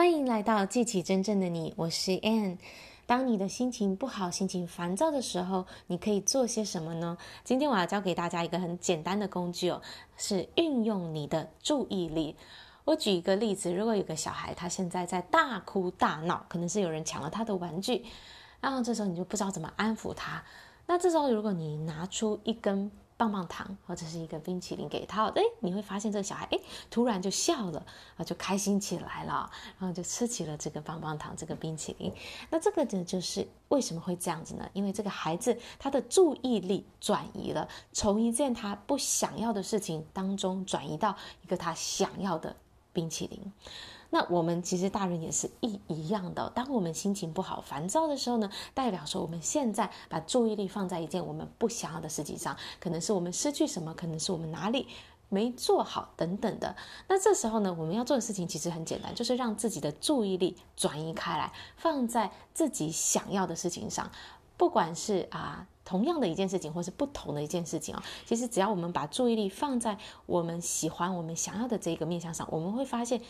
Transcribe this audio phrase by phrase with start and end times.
[0.00, 2.56] 欢迎来到记起真正的你，我是 Anne。
[3.04, 7.18] 当你的心情不好、心情烦躁的时候，你可以做些什么呢？
[7.44, 9.82] 今天我要教给大家一个很简单的工具哦，
[10.16, 12.34] 是运用你的注意力。
[12.86, 18.02] 我举一个例子，如果有个小孩，他现在在大哭大闹，可能是有人抢了他的玩具，
[18.58, 20.42] 然后这时候你就不知道怎么安抚他。
[20.86, 22.90] 那这时候如果你拿出一根
[23.20, 26.58] 棒棒糖或者是一个冰淇淋给他，哎，你会发现这个小孩，哎，
[26.90, 27.84] 突然就笑了，
[28.16, 32.10] 啊，就开心起来了，然后就吃起了这个棒棒糖、这个冰淇淋。
[32.48, 34.66] 那这个呢，就是为什么会这样子呢？
[34.72, 42.56] 因为这个孩子他的注意力转移了，从一件他不想要的事情当中转移到一个他想要的
[42.92, 43.52] 冰淇淋。
[44.12, 46.50] 那我们其实大人也是一一样的。
[46.50, 54.88] 当我们心情不好、烦躁的时候呢，代表说我们现在把注意力放在一件我们不想要的事情上，可能是我们失去什么，可能是我们哪里
[55.30, 56.76] 没做好等等的。
[57.08, 64.10] 那这时候呢，我们要做的事情其实很简单，就是让自己的注意力转移开来，放在自己想要的事情上。
[64.58, 69.96] 不管是啊同样的一件事情，或是不同的一件事情啊，其实只要我们把注意力放在
[70.26, 73.22] 我们喜欢、我们想要的这个面向上，我们会发现。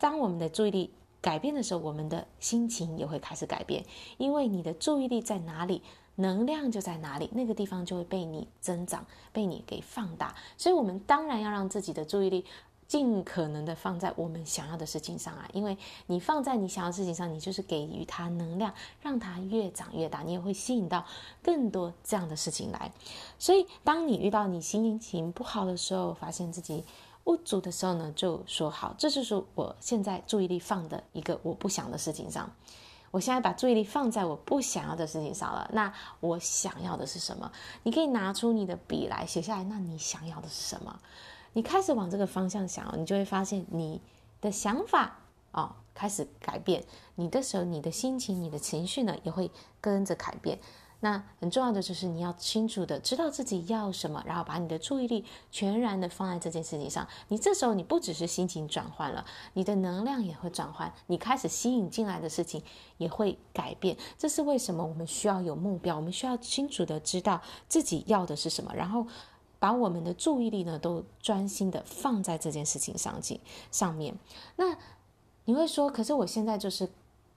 [0.00, 3.84] 当我们的注意力改变的时候，我们的心情也会开始改变。
[4.16, 5.82] 因为你的注意力在哪里，
[6.14, 10.34] 能量就在哪里，那个地方就会被你增长，被你给放大。
[10.56, 12.44] 所以，我们当然要让自己的注意力
[12.86, 15.48] 尽可能的放在我们想要的事情上啊。
[15.52, 18.72] 因为你放在你想要的事情上，你就是给予它能量，
[19.02, 21.04] 让它越长越大，你也会吸引到
[21.42, 22.92] 更多这样的事情来。
[23.38, 26.84] 所以，当你遇到你心情不好的时候，发现自己。
[27.24, 32.50] 不足的时候呢，就说好，这就是我现在注意力放的一个我不想的事情上。
[33.10, 35.70] 我现在把注意力放在我不想要的事情上了。
[35.72, 37.50] 那我想要的是什么？
[37.82, 39.64] 你可以拿出你的笔来写下来。
[39.64, 41.00] 那你想要的是什么？
[41.54, 44.02] 你开始往这个方向想，你就会发现你
[44.42, 45.20] 的想法
[45.52, 46.84] 哦开始改变。
[47.14, 50.58] 你的时候，你的心情、你的情绪呢，也会跟着改变。
[51.00, 57.06] 那很重要的就是你要清楚的知道自己要什么，然后把你的注意力全然的放在这件事情上。
[57.28, 62.62] 你这时候你不只是心情转换了，你的能量也会转换，你开始吸引进来的事情
[62.96, 63.96] 也会改变。
[64.18, 69.06] 这是为什么我们需要有目标，我们需要清楚的知道自己要的是什么，然后
[69.60, 74.16] 把我们的注意力呢都专心的放在这件事情上去上面。
[74.56, 74.76] 那
[75.44, 76.90] 你会说，可是我现在就是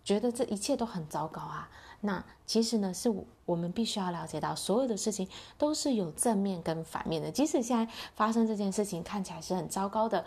[0.03, 1.69] 觉得这一切都很糟糕啊。
[2.01, 3.13] 那其实呢，是
[3.45, 7.31] 我们必须要了解到，所有的事情都是有正面跟反面的。
[7.31, 10.25] 即使现在发生这件事情看起来是很糟糕的，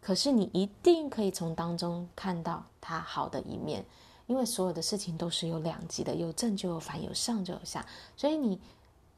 [0.00, 3.84] 可是你一定可以从当中看到它好的一面，
[4.26, 7.84] 因为所有的事情都是有两极的，有正就有反，有上就有下，
[8.16, 8.60] 所以你。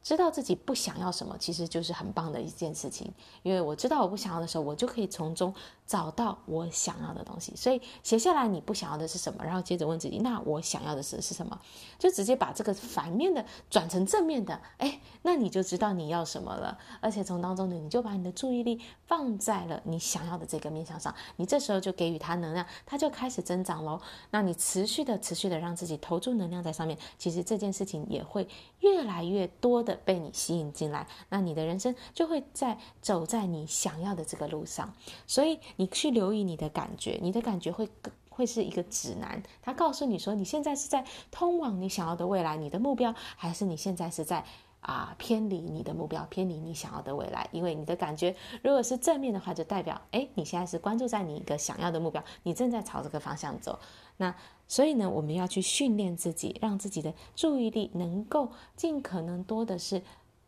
[0.09, 3.13] 知道自己不想要什么，其实就是很棒的一件事情。
[3.43, 5.53] 因为我知道我不想要的时候，我就可以从中
[5.85, 7.55] 找到我想要的东西。
[7.55, 11.61] 所以写下来你不想要的是什么，然后接着问自己，那我想要的是是什么？
[11.99, 16.75] 就直接把这个反面的转成正面的，哎，那你就知道你要什么了。
[17.01, 24.01] 而且从当中呢，你就把你的注意力放在了你想要的这个面向上，你这时候就给予它能量，它就开始增长喽。
[24.31, 28.47] 那你持续的、持续的让自己投注能量在上面，其实这件事情也会
[28.79, 29.98] 越来越多的。
[30.05, 34.93] 被你吸引进来，那你的人生就会在走在你想要的这个路上。
[35.27, 44.45] 所以你去留意你的感觉，你的感觉会更会是一个指南，他告诉你说你现在是在通往你想要的未来，你的目标，还是你现在是在
[44.81, 47.47] 啊偏离你的目标，偏离你想要的未来。
[47.51, 53.79] 因为你的感觉如果是正面的话，就代表哎你现在是关注在你一个想要的目标，你正在朝这个方向走。
[54.17, 54.35] 那
[54.67, 60.01] 所以呢，我们要去训练自己，让自己的注意力能够尽可能多的是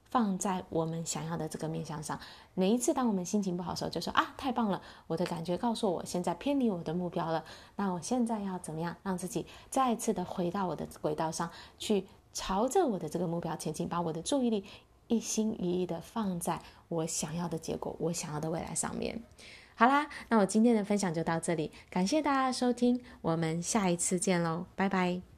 [0.10, 2.20] 放在我们想要的这个面向上。
[2.54, 7.44] 每一次当我们心情不好的时候，就说啊，太棒了，我的感觉告诉我现在偏离我的目标了。
[7.78, 11.50] 那我现在要怎么样让自己再一次的回到我的轨道上
[11.80, 14.66] 去，朝着我的这个目标前进，把我的注意力
[15.08, 19.22] 一心一意的放在我想要的结果、我想要的未来上面。
[19.76, 25.31] 好啦，那我今天的分享就到这里，感谢大家的收听，我们下一次见喽，拜拜。